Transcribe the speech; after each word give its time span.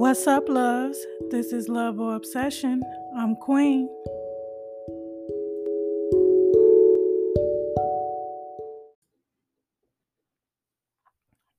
What's 0.00 0.26
up, 0.26 0.48
loves? 0.48 0.98
This 1.28 1.52
is 1.52 1.68
Love 1.68 2.00
or 2.00 2.14
Obsession. 2.14 2.82
I'm 3.14 3.36
Queen. 3.36 3.86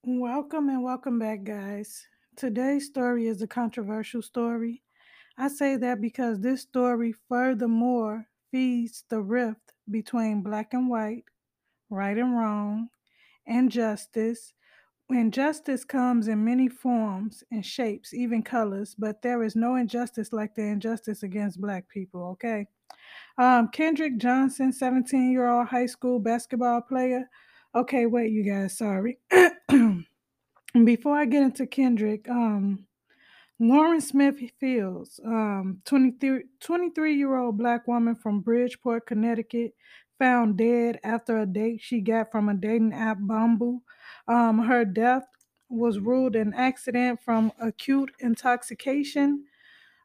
Welcome 0.04 0.70
and 0.70 0.84
welcome 0.84 1.20
back, 1.20 1.44
guys. 1.44 2.08
Today's 2.36 2.88
story 2.88 3.28
is 3.28 3.44
a 3.44 3.48
controversial 3.48 4.24
story. 4.24 4.82
I 5.38 5.48
say 5.48 5.76
that 5.76 6.02
because 6.02 6.40
this 6.40 6.64
story 6.64 7.14
furthermore 7.30 8.26
feeds 8.50 9.04
the 9.08 9.22
rift 9.22 9.74
between 9.88 10.42
black 10.42 10.74
and 10.74 10.90
white, 10.90 11.26
right 11.92 12.18
and 12.18 12.36
wrong, 12.36 12.90
and 13.46 13.70
justice. 13.70 14.56
Injustice 15.12 15.84
comes 15.84 16.28
in 16.28 16.44
many 16.44 16.68
forms 16.68 17.44
and 17.52 17.66
shapes, 17.66 18.14
even 18.14 18.44
colors, 18.44 18.96
but 18.98 19.22
there 19.22 19.44
is 19.44 19.56
no 19.56 19.76
injustice 19.76 20.32
like 20.32 20.56
the 20.56 20.64
injustice 20.64 21.24
against 21.24 21.62
black 21.62 21.88
people, 21.90 22.24
okay? 22.32 22.68
Um, 23.38 23.70
Kendrick 23.70 24.18
Johnson, 24.18 24.72
17 24.72 25.32
year 25.32 25.50
old 25.50 25.68
high 25.68 25.86
school 25.86 26.20
basketball 26.20 26.82
player. 26.82 27.30
Okay, 27.74 28.06
wait, 28.06 28.32
you 28.32 28.44
guys, 28.44 28.78
sorry. 28.78 29.20
Before 30.86 31.18
I 31.18 31.26
get 31.26 31.44
into 31.44 31.66
Kendrick, 31.66 32.28
um, 32.30 32.86
Lauren 33.60 34.02
Smith 34.02 34.40
Fields, 34.60 35.20
um, 35.26 35.82
23, 35.86 36.44
23 36.60 37.16
year 37.16 37.36
old 37.38 37.58
black 37.58 37.88
woman 37.88 38.16
from 38.16 38.42
Bridgeport, 38.42 39.06
Connecticut, 39.06 39.74
found 40.18 40.58
dead 40.58 41.00
after 41.04 41.40
a 41.40 41.46
date 41.46 41.82
she 41.82 42.00
got 42.00 42.32
from 42.32 42.48
a 42.48 42.54
dating 42.54 42.94
app 42.94 43.18
Bumble. 43.22 43.82
Um, 44.32 44.60
her 44.60 44.86
death 44.86 45.26
was 45.70 46.00
ruled 46.00 46.36
an 46.36 46.54
accident 46.54 47.22
from 47.22 47.52
acute 47.62 48.12
intoxication. 48.20 49.46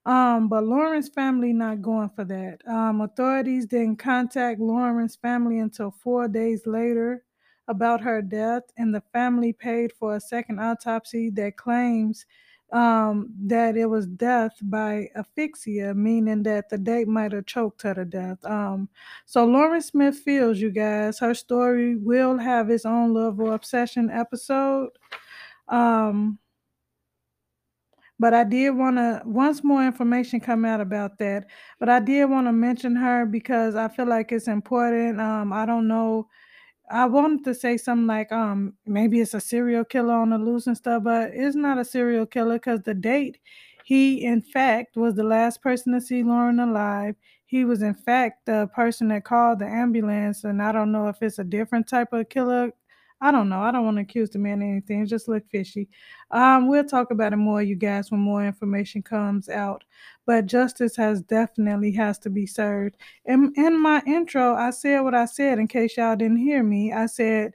Um, 0.07 0.49
but 0.49 0.65
Lauren's 0.65 1.09
family 1.09 1.53
not 1.53 1.83
going 1.83 2.11
for 2.11 2.25
that. 2.25 2.61
Um, 2.69 3.01
authorities 3.03 3.67
didn't 3.67 3.97
contact 3.99 4.61
Lauren's 4.61 5.17
family 5.17 5.59
until 5.59 5.91
four 5.91 6.29
days 6.29 6.67
later 6.67 7.25
about 7.69 8.01
her 8.03 8.23
death, 8.23 8.63
and 8.79 8.95
the 8.95 9.03
family 9.13 9.53
paid 9.53 9.93
for 9.93 10.17
a 10.17 10.21
second 10.21 10.61
autopsy 10.61 11.31
that 11.31 11.57
claims 11.57 12.27
um, 12.73 13.33
that 13.45 13.77
it 13.77 13.87
was 13.87 14.07
death 14.07 14.53
by 14.63 15.09
asphyxia, 15.15 15.95
meaning 15.95 16.43
that 16.43 16.69
the 16.69 16.79
date 16.79 17.09
might 17.09 17.33
have 17.33 17.47
choked 17.47 17.83
her 17.83 17.95
to 17.95 18.05
death. 18.05 18.45
Um, 18.45 18.89
so 19.25 19.45
Lauren 19.45 19.81
Smith 19.81 20.17
Fields 20.19 20.61
you 20.61 20.71
guys, 20.71 21.19
her 21.21 21.35
story 21.35 21.97
will 21.97 22.37
have 22.39 22.71
its 22.71 22.85
own 22.85 23.15
love 23.15 23.39
or 23.41 23.55
obsession 23.55 24.11
episode. 24.11 24.91
Um, 25.69 26.39
but 28.19 28.33
I 28.33 28.45
did 28.45 28.71
want 28.71 28.97
to 28.97 29.23
once 29.27 29.63
more 29.63 29.85
information 29.85 30.41
come 30.41 30.65
out 30.65 30.81
about 30.81 31.19
that. 31.19 31.47
But 31.79 31.89
I 31.89 32.01
did 32.01 32.25
want 32.27 32.47
to 32.47 32.53
mention 32.53 32.97
her 32.97 33.27
because 33.27 33.77
I 33.77 33.89
feel 33.89 34.07
like 34.07 34.33
it's 34.33 34.49
important. 34.49 35.21
Um, 35.21 35.53
I 35.53 35.67
don't 35.67 35.87
know. 35.87 36.29
I 36.91 37.07
wanted 37.07 37.45
to 37.45 37.55
say 37.55 37.77
something 37.77 38.07
like 38.07 38.31
um 38.33 38.75
maybe 38.87 39.21
it's 39.21 39.35
a 39.35 39.41
serial 39.41 39.85
killer 39.85 40.15
on 40.15 40.31
the 40.31 40.39
loose 40.39 40.67
and 40.67 40.77
stuff, 40.77 41.03
but 41.05 41.31
it's 41.35 41.57
not 41.57 41.79
a 41.79 41.85
serial 41.85 42.27
killer 42.27 42.55
because 42.55 42.83
the 42.83 42.95
date 42.95 43.39
he 43.85 44.25
in 44.25 44.41
fact 44.43 44.97
was 44.97 45.15
the 45.15 45.25
last 45.25 45.63
person 45.63 45.93
to 45.93 46.01
see 46.01 46.23
Lauren 46.23 46.61
alive. 46.61 47.17
He 47.47 47.65
was 47.65 47.83
in 47.83 47.95
fact 47.95 48.47
the 48.47 48.69
person 48.75 49.09
that 49.09 49.25
called 49.25 49.61
the 49.61 49.67
ambulance, 49.67 50.45
and 50.45 50.63
I 50.63 50.73
don't 50.73 50.93
know 50.93 51.09
if 51.09 51.23
it's 51.23 51.39
a 51.39 51.45
different 51.45 51.89
type 51.89 52.13
of 52.13 52.29
killer 52.29 52.73
I 53.21 53.31
don't 53.31 53.49
know. 53.49 53.61
I 53.61 53.73
don't 53.73 53.85
want 53.85 53.97
to 53.97 54.03
accuse 54.03 54.31
the 54.31 54.39
man 54.39 54.61
of 54.61 54.69
anything. 54.69 55.03
It 55.03 55.07
just 55.07 55.27
look 55.27 55.49
fishy. 55.49 55.89
Um, 56.31 56.69
we'll 56.69 56.85
talk 56.85 57.11
about 57.11 57.33
it 57.33 57.37
more, 57.37 57.63
you 57.63 57.75
guys, 57.75 58.11
when 58.11 58.21
more 58.21 58.45
information 58.45 59.03
comes 59.03 59.49
out. 59.49 59.85
But 60.27 60.47
justice 60.47 60.97
has 60.97 61.23
definitely 61.23 61.93
has 61.93 62.19
to 62.21 62.31
be 62.31 62.47
served. 62.47 62.97
In 63.25 63.53
in 63.57 63.81
my 63.81 64.03
intro, 64.07 64.55
I 64.55 64.71
said 64.71 65.01
what 65.01 65.15
I 65.15 65.25
said. 65.25 65.59
In 65.59 65.67
case 65.67 65.97
y'all 65.97 66.17
didn't 66.17 66.37
hear 66.39 66.63
me, 66.63 66.93
I 66.93 67.07
said 67.07 67.55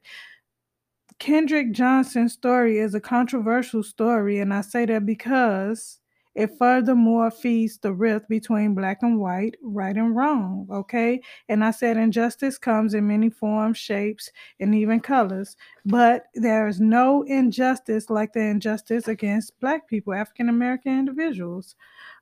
Kendrick 1.19 1.71
Johnson's 1.71 2.33
story 2.33 2.79
is 2.79 2.95
a 2.95 2.99
controversial 2.99 3.83
story, 3.83 4.39
and 4.39 4.53
I 4.53 4.61
say 4.61 4.85
that 4.87 5.05
because 5.05 6.00
it 6.33 6.57
furthermore 6.57 7.29
feeds 7.29 7.77
the 7.77 7.93
rift 7.93 8.29
between 8.29 8.73
black 8.73 8.99
and 9.01 9.19
white, 9.19 9.55
right 9.61 9.95
and 9.95 10.15
wrong. 10.15 10.65
Okay. 10.71 11.21
And 11.49 11.63
I 11.63 11.71
said 11.71 11.97
injustice 11.97 12.57
comes 12.57 12.93
in 12.93 13.07
many 13.07 13.29
forms, 13.29 13.77
shapes, 13.77 14.31
and 14.59 14.73
even 14.73 15.01
colors. 15.01 15.57
But 15.85 16.27
there 16.33 16.67
is 16.67 16.79
no 16.79 17.23
injustice 17.23 18.09
like 18.09 18.31
the 18.31 18.41
injustice 18.41 19.09
against 19.09 19.59
black 19.59 19.87
people, 19.89 20.13
African 20.13 20.47
American 20.47 20.97
individuals. 20.97 21.75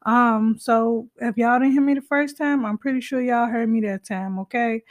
Um, 0.06 0.58
so 0.58 1.08
if 1.18 1.38
y'all 1.38 1.59
didn't 1.59 1.74
hear 1.74 1.81
me 1.81 1.94
the 1.94 2.02
first 2.02 2.36
time, 2.36 2.66
I'm 2.66 2.80
pretty 2.80 3.02
sure 3.02 3.22
y'all 3.22 3.48
heard 3.48 3.69
me 3.69 3.81
that 3.81 4.06
time. 4.06 4.40
Okay. 4.40 4.81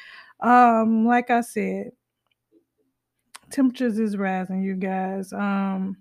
Um, 0.40 1.04
like 1.04 1.30
I 1.30 1.40
said, 1.40 1.90
temperatures 3.50 3.98
is 3.98 4.16
rising, 4.16 4.62
you 4.62 4.76
guys. 4.76 5.32
Um, 5.32 5.96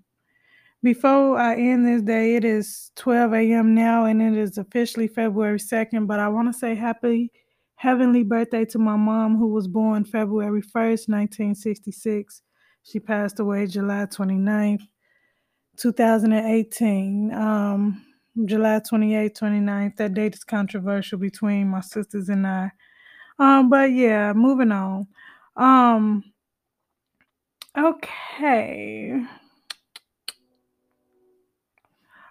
before 0.82 1.38
I 1.38 1.56
end 1.56 1.86
this 1.86 2.02
day, 2.02 2.36
it 2.36 2.44
is 2.44 2.92
12 2.96 3.34
a.m. 3.34 3.74
now 3.74 4.04
and 4.04 4.22
it 4.22 4.36
is 4.36 4.58
officially 4.58 5.08
February 5.08 5.58
2nd. 5.58 6.06
But 6.06 6.20
I 6.20 6.28
want 6.28 6.52
to 6.52 6.58
say 6.58 6.74
happy 6.74 7.32
heavenly 7.76 8.24
birthday 8.24 8.64
to 8.64 8.78
my 8.78 8.96
mom, 8.96 9.36
who 9.36 9.48
was 9.48 9.68
born 9.68 10.04
February 10.04 10.62
1st, 10.62 11.08
1966. 11.08 12.42
She 12.84 13.00
passed 13.00 13.40
away 13.40 13.66
July 13.66 14.06
29th, 14.06 14.82
2018. 15.76 17.34
Um, 17.34 18.04
July 18.44 18.80
28th, 18.80 19.38
29th. 19.38 19.96
That 19.96 20.14
date 20.14 20.34
is 20.34 20.44
controversial 20.44 21.18
between 21.18 21.68
my 21.68 21.80
sisters 21.80 22.28
and 22.28 22.46
I. 22.46 22.70
Um, 23.38 23.68
but 23.68 23.92
yeah, 23.92 24.32
moving 24.32 24.72
on. 24.72 25.06
Um, 25.56 26.24
okay. 27.76 29.22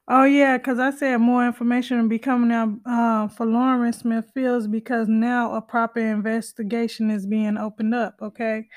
Oh 0.10 0.24
yeah, 0.24 0.58
because 0.58 0.80
I 0.80 0.92
said 0.92 1.18
more 1.18 1.46
information 1.46 2.02
will 2.02 2.08
be 2.08 2.20
coming 2.20 2.52
out 2.52 2.70
uh, 2.86 3.28
for 3.28 3.46
Lauren 3.46 3.92
Smith 3.92 4.32
Fields 4.34 4.66
because 4.68 5.08
now 5.10 5.54
a 5.54 5.62
proper 5.62 6.00
investigation 6.00 7.12
is 7.12 7.26
being 7.26 7.58
opened 7.58 7.94
up. 7.94 8.16
Okay, 8.22 8.68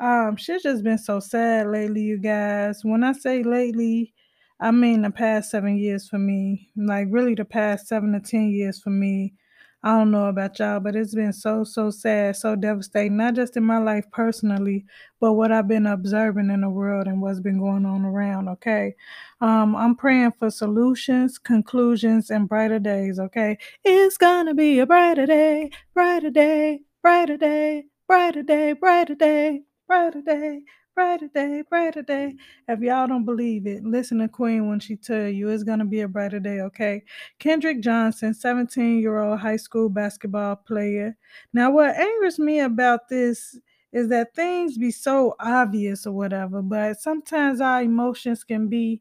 um, 0.00 0.36
she's 0.36 0.62
just 0.62 0.82
been 0.82 0.96
so 0.96 1.20
sad 1.20 1.66
lately, 1.66 2.02
you 2.02 2.18
guys. 2.18 2.80
When 2.84 3.04
I 3.04 3.12
say 3.12 3.42
lately, 3.42 4.14
I 4.60 4.70
mean 4.70 5.02
the 5.02 5.10
past 5.10 5.50
seven 5.50 5.76
years 5.76 6.08
for 6.08 6.18
me. 6.18 6.70
Like 6.74 7.08
really, 7.10 7.34
the 7.34 7.44
past 7.44 7.86
seven 7.86 8.12
to 8.12 8.20
ten 8.20 8.48
years 8.50 8.80
for 8.80 8.90
me. 8.90 9.34
I 9.82 9.96
don't 9.96 10.10
know 10.10 10.26
about 10.26 10.58
y'all, 10.58 10.80
but 10.80 10.96
it's 10.96 11.14
been 11.14 11.32
so, 11.32 11.62
so 11.62 11.90
sad, 11.90 12.34
so 12.36 12.56
devastating, 12.56 13.16
not 13.16 13.34
just 13.34 13.56
in 13.56 13.62
my 13.62 13.78
life 13.78 14.04
personally, 14.10 14.84
but 15.20 15.34
what 15.34 15.52
I've 15.52 15.68
been 15.68 15.86
observing 15.86 16.50
in 16.50 16.62
the 16.62 16.68
world 16.68 17.06
and 17.06 17.22
what's 17.22 17.38
been 17.38 17.60
going 17.60 17.86
on 17.86 18.04
around, 18.04 18.48
okay? 18.48 18.96
Um, 19.40 19.76
I'm 19.76 19.94
praying 19.94 20.32
for 20.32 20.50
solutions, 20.50 21.38
conclusions, 21.38 22.28
and 22.28 22.48
brighter 22.48 22.80
days, 22.80 23.20
okay? 23.20 23.56
It's 23.84 24.16
gonna 24.16 24.52
be 24.54 24.80
a 24.80 24.86
brighter 24.86 25.26
day, 25.26 25.70
brighter 25.94 26.30
day, 26.30 26.80
brighter 27.00 27.36
day, 27.36 27.84
brighter 28.08 28.42
day, 28.42 28.72
brighter 28.72 29.14
day, 29.14 29.62
brighter 29.86 30.22
day, 30.22 30.62
brighter 30.98 31.28
day, 31.28 31.62
brighter 31.70 32.02
day. 32.02 32.34
If 32.66 32.80
y'all 32.80 33.06
don't 33.06 33.24
believe 33.24 33.68
it, 33.68 33.84
listen 33.84 34.18
to 34.18 34.26
Queen 34.26 34.68
when 34.68 34.80
she 34.80 34.96
tell 34.96 35.28
you 35.28 35.48
it's 35.48 35.62
gonna 35.62 35.84
be 35.84 36.00
a 36.00 36.08
brighter 36.08 36.40
day, 36.40 36.60
okay? 36.62 37.04
Kendrick 37.38 37.80
Johnson, 37.80 38.34
17-year-old 38.34 39.38
high 39.38 39.58
school 39.58 39.88
basketball 39.88 40.56
player. 40.56 41.16
Now, 41.52 41.70
what 41.70 41.94
angers 41.94 42.40
me 42.40 42.58
about 42.58 43.08
this 43.08 43.56
is 43.92 44.08
that 44.08 44.34
things 44.34 44.76
be 44.76 44.90
so 44.90 45.36
obvious 45.38 46.04
or 46.04 46.10
whatever, 46.14 46.62
but 46.62 47.00
sometimes 47.00 47.60
our 47.60 47.80
emotions 47.80 48.42
can 48.42 48.66
be 48.66 49.00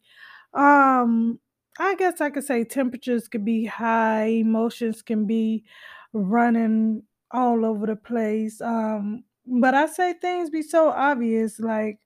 um 0.54 1.40
I 1.80 1.96
guess 1.96 2.22
I 2.22 2.30
could 2.30 2.44
say 2.44 2.64
temperatures 2.64 3.28
could 3.28 3.44
be 3.44 3.66
high, 3.66 4.26
emotions 4.26 5.02
can 5.02 5.26
be 5.26 5.64
running 6.14 7.02
all 7.32 7.66
over 7.66 7.88
the 7.88 7.96
place. 7.96 8.62
Um 8.62 9.24
but 9.48 9.74
I 9.74 9.88
say 9.88 10.14
things 10.14 10.50
be 10.50 10.62
so 10.62 10.90
obvious, 10.90 11.60
like 11.60 12.00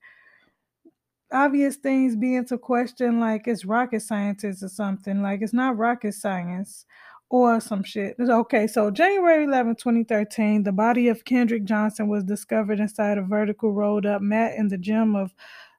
obvious 1.32 1.76
things 1.76 2.16
being 2.16 2.44
to 2.46 2.58
question, 2.58 3.20
like 3.20 3.46
it's 3.46 3.64
rocket 3.64 4.02
scientists 4.02 4.62
or 4.62 4.68
something. 4.68 5.22
Like 5.22 5.42
it's 5.42 5.52
not 5.52 5.76
rocket 5.76 6.14
science 6.14 6.86
or 7.30 7.60
some 7.60 7.82
shit. 7.82 8.14
Okay, 8.20 8.66
so 8.66 8.90
January 8.90 9.44
11, 9.44 9.76
2013, 9.76 10.62
the 10.62 10.72
body 10.72 11.08
of 11.08 11.24
Kendrick 11.24 11.64
Johnson 11.64 12.08
was 12.08 12.24
discovered 12.24 12.78
inside 12.78 13.18
a 13.18 13.22
vertical 13.22 13.72
rolled 13.72 14.06
up 14.06 14.20
mat 14.22 14.54
in 14.56 14.68
the 14.68 14.78
gym 14.78 15.16
of 15.16 15.34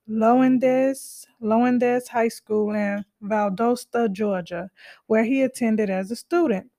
Lowndes, 0.07 1.25
Lowndes 1.39 2.07
High 2.09 2.27
School 2.27 2.73
in 2.73 3.05
Valdosta, 3.23 4.11
Georgia, 4.11 4.69
where 5.07 5.23
he 5.23 5.43
attended 5.43 5.89
as 5.89 6.11
a 6.11 6.15
student. 6.15 6.69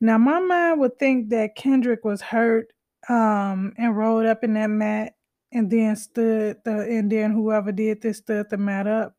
Now, 0.00 0.18
my 0.18 0.38
mind 0.40 0.80
would 0.80 0.98
think 0.98 1.30
that 1.30 1.56
Kendrick 1.56 2.04
was 2.04 2.20
hurt 2.20 2.72
um, 3.08 3.72
and 3.78 3.96
rolled 3.96 4.26
up 4.26 4.44
in 4.44 4.54
that 4.54 4.68
mat 4.70 5.14
and 5.52 5.70
then 5.70 5.96
stood 5.96 6.58
the 6.64 6.80
and 6.82 7.10
then 7.10 7.32
whoever 7.32 7.72
did 7.72 8.02
this 8.02 8.18
stood 8.18 8.50
the 8.50 8.56
mat 8.58 8.86
up 8.86 9.14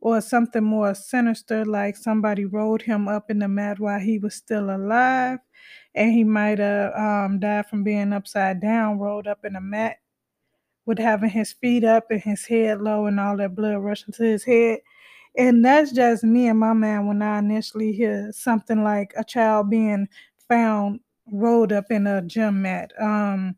or 0.00 0.20
something 0.20 0.62
more 0.64 0.94
sinister, 0.94 1.64
like 1.64 1.96
somebody 1.96 2.44
rolled 2.44 2.82
him 2.82 3.08
up 3.08 3.30
in 3.30 3.40
the 3.40 3.48
mat 3.48 3.80
while 3.80 3.98
he 3.98 4.18
was 4.18 4.34
still 4.34 4.70
alive, 4.74 5.38
and 5.94 6.12
he 6.12 6.22
might 6.24 6.58
have 6.60 6.94
um, 6.94 7.40
died 7.40 7.66
from 7.66 7.82
being 7.84 8.12
upside 8.12 8.60
down, 8.60 8.98
rolled 8.98 9.26
up 9.26 9.44
in 9.44 9.56
a 9.56 9.60
mat, 9.60 9.96
with 10.86 10.98
having 10.98 11.30
his 11.30 11.52
feet 11.52 11.84
up 11.84 12.10
and 12.10 12.22
his 12.22 12.46
head 12.46 12.80
low 12.80 13.06
and 13.06 13.20
all 13.20 13.36
that 13.36 13.54
blood 13.54 13.78
rushing 13.78 14.12
to 14.14 14.22
his 14.24 14.44
head. 14.44 14.80
And 15.36 15.64
that's 15.64 15.92
just 15.92 16.24
me 16.24 16.48
and 16.48 16.58
my 16.60 16.72
man 16.74 17.06
when 17.06 17.22
I 17.22 17.38
initially 17.38 17.92
hear 17.92 18.32
something 18.32 18.84
like 18.84 19.12
a 19.16 19.24
child 19.24 19.70
being 19.70 20.08
found 20.48 21.00
rolled 21.32 21.72
up 21.72 21.90
in 21.90 22.06
a 22.06 22.22
gym 22.22 22.62
mat. 22.62 22.92
Um, 23.00 23.56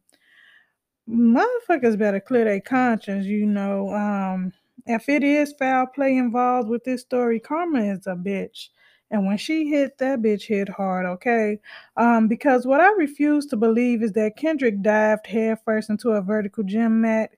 motherfuckers 1.09 1.99
better 1.99 2.21
clear 2.21 2.45
their 2.45 2.61
conscience, 2.61 3.27
you 3.27 3.47
know. 3.47 3.91
Um, 3.91 4.53
if 4.87 5.09
it 5.09 5.23
is 5.23 5.55
foul 5.59 5.87
play 5.87 6.17
involved 6.17 6.69
with 6.69 6.85
this 6.85 7.03
story, 7.03 7.41
Karma 7.41 7.83
is 7.83 8.07
a 8.07 8.15
bitch. 8.15 8.69
And 9.11 9.27
when 9.27 9.39
she 9.39 9.69
hit, 9.69 9.99
that 9.99 10.23
bitch 10.23 10.47
hit 10.47 10.69
hard, 10.69 11.05
okay? 11.05 11.59
Um, 11.97 12.29
because 12.29 12.65
what 12.65 12.81
I 12.81 12.93
refuse 12.93 13.47
to 13.47 13.57
believe 13.57 14.03
is 14.03 14.13
that 14.13 14.37
Kendrick 14.37 14.83
dived 14.83 15.27
headfirst 15.27 15.91
into 15.91 16.11
a 16.11 16.23
vertical 16.23 16.63
gym 16.63 17.01
mat 17.01 17.31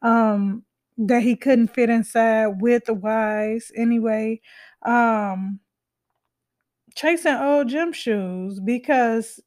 um, 0.00 0.64
that 0.96 1.22
he 1.22 1.36
couldn't 1.36 1.68
fit 1.68 1.90
inside 1.90 2.60
with 2.62 2.86
the 2.86 2.94
wise 2.94 3.70
anyway. 3.76 4.40
Um, 4.82 5.60
chasing 6.94 7.34
old 7.34 7.68
gym 7.68 7.92
shoes 7.92 8.58
because 8.58 9.38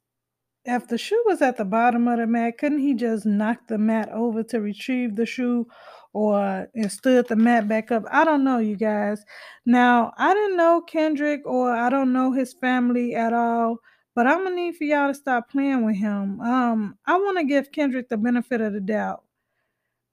if 0.66 0.88
the 0.88 0.98
shoe 0.98 1.22
was 1.26 1.42
at 1.42 1.58
the 1.58 1.66
bottom 1.66 2.08
of 2.08 2.20
the 2.20 2.28
mat, 2.28 2.58
couldn't 2.58 2.80
he 2.80 2.94
just 2.94 3.26
knock 3.26 3.68
the 3.68 3.78
mat 3.78 4.10
over 4.12 4.44
to 4.44 4.62
retrieve 4.62 5.16
the 5.16 5.26
shoe 5.26 5.68
or 6.14 6.68
and 6.76 6.92
stood 6.92 7.28
the 7.28 7.36
mat 7.36 7.68
back 7.68 7.92
up? 7.92 8.04
I 8.12 8.24
don't 8.24 8.44
know, 8.44 8.60
you 8.60 8.76
guys. 8.76 9.24
Now, 9.66 10.14
I 10.18 10.34
didn't 10.34 10.58
know 10.58 10.82
Kendrick 10.82 11.42
or 11.46 11.72
I 11.72 11.90
don't 11.90 12.14
know 12.14 12.32
his 12.32 12.54
family 12.54 13.16
at 13.16 13.34
all, 13.34 13.78
but 14.16 14.28
I'm 14.28 14.44
gonna 14.44 14.56
need 14.56 14.76
for 14.76 14.84
y'all 14.84 15.08
to 15.08 15.14
stop 15.16 15.50
playing 15.50 15.86
with 15.86 15.98
him. 15.98 16.40
Um, 16.42 16.98
I 17.06 17.18
want 17.18 17.38
to 17.40 17.44
give 17.46 17.72
Kendrick 17.72 18.10
the 18.10 18.18
benefit 18.18 18.62
of 18.62 18.74
the 18.74 18.82
doubt. 18.82 19.24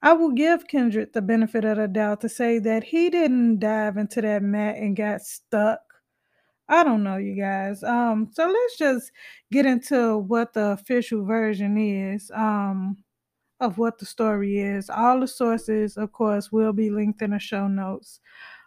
I 0.01 0.13
will 0.13 0.31
give 0.31 0.67
Kendrick 0.67 1.13
the 1.13 1.21
benefit 1.21 1.65
of 1.65 1.77
the 1.77 1.87
doubt 1.87 2.21
to 2.21 2.29
say 2.29 2.57
that 2.59 2.85
he 2.85 3.09
didn't 3.09 3.59
dive 3.59 3.97
into 3.97 4.21
that 4.21 4.41
mat 4.41 4.77
and 4.77 4.95
got 4.95 5.21
stuck 5.21 5.81
I 6.69 6.83
don't 6.83 7.03
know, 7.03 7.17
you 7.17 7.35
guys. 7.35 7.83
Um, 7.83 8.29
so 8.31 8.47
let's 8.47 8.77
just 8.77 9.11
get 9.51 9.65
into 9.65 10.19
what 10.19 10.53
the 10.53 10.67
official 10.71 11.25
version 11.25 11.77
is 11.77 12.31
um, 12.35 12.97
of 13.59 13.77
what 13.79 13.97
the 13.97 14.05
story 14.05 14.59
is. 14.59 14.89
All 14.89 15.19
the 15.19 15.27
sources, 15.27 15.97
of 15.97 16.11
course, 16.13 16.51
will 16.51 16.73
be 16.73 16.91
linked 16.91 17.23
in 17.23 17.31
the 17.31 17.39
show 17.39 17.67
notes. 17.67 18.19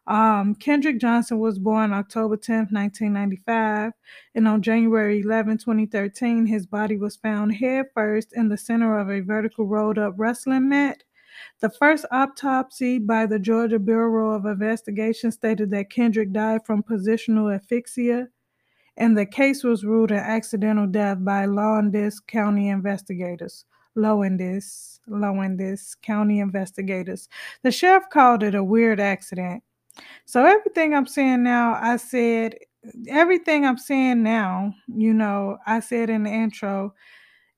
Um, 0.09 0.57
Kendrick 0.57 1.01
Johnson 1.01 1.39
was 1.39 1.61
born 1.61 1.93
October 1.93 2.37
10th, 2.37 2.73
1995, 2.73 3.93
and 4.35 4.49
on 4.49 4.61
January 4.63 5.21
11, 5.21 5.59
2013, 5.59 6.47
his 6.47 6.67
body 6.67 6.97
was 6.97 7.17
found 7.17 7.55
head 7.55 7.87
first 7.95 8.33
in 8.35 8.49
the 8.49 8.57
center 8.59 8.99
of 8.99 9.11
a 9.11 9.21
vertical 9.21 9.67
rolled 9.67 9.99
up 9.99 10.15
wrestling 10.17 10.69
mat. 10.69 11.05
The 11.61 11.71
first 11.71 12.05
autopsy 12.11 12.99
by 12.99 13.27
the 13.27 13.39
Georgia 13.39 13.79
Bureau 13.79 14.33
of 14.33 14.47
Investigation 14.47 15.31
stated 15.33 15.71
that 15.71 15.91
Kendrick 15.91 16.33
died 16.33 16.67
from 16.67 16.83
positional 16.83 17.55
asphyxia, 17.55 18.29
and 18.97 19.17
the 19.17 19.27
case 19.27 19.65
was 19.65 19.85
ruled 19.85 20.11
an 20.11 20.19
accidental 20.19 20.87
death 20.87 21.19
by 21.21 21.47
Lowndes 21.47 22.21
County 22.21 22.69
investigators. 22.69 23.65
Lowndes, 23.95 25.01
Lowndes 25.07 25.97
County 26.03 26.41
investigators. 26.41 27.29
The 27.63 27.71
sheriff 27.71 28.05
called 28.11 28.43
it 28.43 28.55
a 28.55 28.65
weird 28.65 29.01
accident. 29.01 29.63
So 30.25 30.45
everything 30.45 30.95
I'm 30.95 31.07
saying 31.07 31.43
now, 31.43 31.79
I 31.81 31.97
said 31.97 32.57
everything 33.09 33.65
I'm 33.65 33.79
saying 33.79 34.23
now, 34.23 34.75
you 34.89 35.15
know, 35.15 35.59
I 35.67 35.81
said 35.81 36.11
in 36.11 36.25
the 36.25 36.31
intro, 36.31 36.95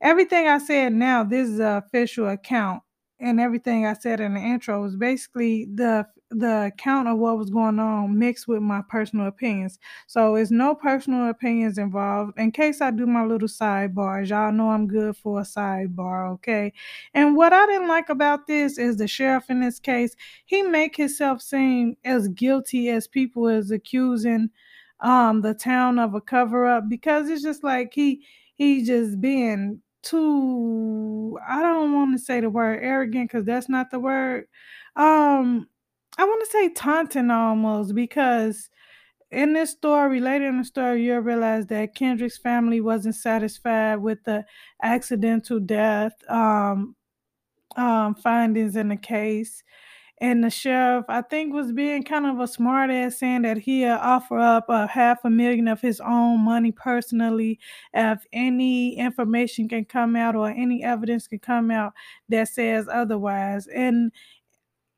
everything 0.01 0.49
I 0.49 0.59
said 0.59 0.93
now, 0.93 1.25
this 1.25 1.49
is 1.49 1.61
an 1.61 1.77
official 1.77 2.29
account 2.29 2.83
and 3.21 3.41
everything 3.41 3.87
I 3.87 3.95
said 3.95 4.21
in 4.21 4.35
the 4.35 4.41
intro 4.41 4.83
was 4.83 4.97
basically 4.97 5.67
the 5.73 6.07
the 6.31 6.67
account 6.67 7.07
of 7.07 7.19
what 7.19 7.39
was 7.39 7.49
going 7.51 7.79
on 7.79 8.19
mixed 8.19 8.49
with 8.49 8.61
my 8.61 8.83
personal 8.89 9.29
opinions. 9.29 9.79
So 10.09 10.35
it's 10.35 10.51
no 10.51 10.75
personal 10.75 11.29
opinions 11.29 11.79
involved. 11.79 12.33
In 12.39 12.51
case 12.51 12.81
I 12.81 12.91
do 12.91 13.07
my 13.07 13.25
little 13.25 13.47
sidebars, 13.47 14.31
y'all 14.31 14.51
know 14.51 14.71
I'm 14.71 14.89
good 14.89 15.17
for 15.17 15.39
a 15.41 15.45
sidebar, 15.45 16.33
okay? 16.33 16.73
And 17.13 17.37
what 17.37 17.53
I 17.53 17.67
didn't 17.67 17.87
like 17.89 18.09
about 18.09 18.49
this 18.49 18.79
is 18.79 18.97
the 18.97 19.07
sheriff 19.07 19.49
in 19.49 19.61
this 19.61 19.79
case, 19.79 20.17
he 20.45 20.63
make 20.63 20.97
himself 20.97 21.41
seem 21.41 21.97
as 22.05 22.27
guilty 22.29 22.89
as 22.89 23.07
people 23.07 23.47
is 23.49 23.71
accusing 23.71 24.51
um 25.01 25.41
the 25.43 25.55
town 25.55 25.99
of 25.99 26.15
a 26.15 26.21
cover 26.21 26.67
up 26.67 26.89
because 26.89 27.29
it's 27.29 27.43
just 27.43 27.65
like 27.65 27.93
he 27.95 28.25
he 28.57 28.85
just 28.85 29.21
being 29.21 29.81
too 30.05 31.39
I 31.47 31.63
don't 31.63 31.93
want 31.95 32.19
to 32.19 32.25
say 32.25 32.41
the 32.41 32.51
word 32.51 32.81
arrogant 32.83 33.31
because 33.31 33.45
that's 33.45 33.69
not 33.69 33.91
the 33.91 33.99
word. 34.01 34.47
Um 34.97 35.69
I 36.19 36.25
want 36.25 36.45
to 36.45 36.51
say 36.51 36.69
taunting 36.71 37.31
almost 37.31 37.95
because 37.95 38.71
in 39.31 39.53
this 39.53 39.73
story, 39.73 40.21
later 40.21 40.47
in 40.47 40.59
the 40.59 40.65
story, 40.65 41.05
you'll 41.05 41.19
realize 41.19 41.67
that 41.67 41.95
Kendrick's 41.97 42.39
family 42.39 42.81
wasn't 42.81 43.17
satisfied 43.17 43.97
with 43.97 44.23
the 44.25 44.45
accidental 44.83 45.59
death 45.59 46.13
um, 46.29 46.95
um, 47.77 48.15
findings 48.15 48.77
in 48.77 48.89
the 48.89 48.97
case. 48.97 49.65
And 50.25 50.43
the 50.43 50.49
sheriff, 50.49 51.05
I 51.11 51.21
think, 51.21 51.53
was 51.53 51.71
being 51.71 52.03
kind 52.03 52.25
of 52.25 52.41
a 52.41 52.49
smart 52.49 52.89
ass, 52.89 53.19
saying 53.19 53.43
that 53.43 53.59
he'll 53.59 53.93
offer 53.93 54.39
up 54.39 54.71
a 54.71 54.87
half 54.87 55.19
a 55.23 55.29
million 55.29 55.69
of 55.69 55.83
his 55.83 56.01
own 56.01 56.41
money 56.41 56.73
personally 56.73 57.59
if 57.93 58.25
any 58.33 58.97
information 58.97 59.69
can 59.69 59.85
come 59.85 60.17
out 60.17 60.35
or 60.35 60.49
any 60.49 60.83
evidence 60.83 61.27
can 61.27 61.41
come 61.41 61.71
out 61.71 61.93
that 62.31 62.49
says 62.49 62.89
otherwise. 62.91 63.67
And 63.67 64.13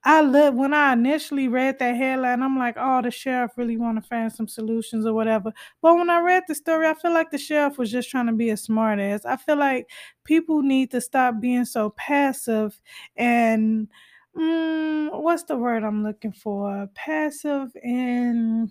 I 0.04 0.20
look 0.20 0.54
when 0.54 0.72
I 0.72 0.92
initially 0.92 1.48
read 1.48 1.80
that 1.80 1.96
headline, 1.96 2.40
I'm 2.40 2.56
like, 2.56 2.76
oh, 2.78 3.02
the 3.02 3.10
sheriff 3.10 3.50
really 3.56 3.76
want 3.76 4.00
to 4.00 4.08
find 4.08 4.32
some 4.32 4.46
solutions 4.46 5.06
or 5.06 5.12
whatever. 5.12 5.52
But 5.82 5.96
when 5.96 6.08
I 6.08 6.20
read 6.20 6.44
the 6.46 6.54
story, 6.54 6.86
I 6.86 6.94
feel 6.94 7.12
like 7.12 7.32
the 7.32 7.38
sheriff 7.38 7.78
was 7.78 7.90
just 7.90 8.10
trying 8.10 8.26
to 8.28 8.32
be 8.32 8.50
a 8.50 8.54
smartass. 8.54 9.26
I 9.26 9.38
feel 9.38 9.58
like 9.58 9.90
people 10.22 10.62
need 10.62 10.92
to 10.92 11.00
stop 11.00 11.40
being 11.40 11.64
so 11.64 11.90
passive 11.96 12.80
and 13.16 13.88
mm, 14.36 15.20
what's 15.22 15.44
the 15.44 15.56
word 15.56 15.84
I'm 15.84 16.02
looking 16.02 16.32
for? 16.32 16.88
Passive 16.94 17.70
and 17.82 18.70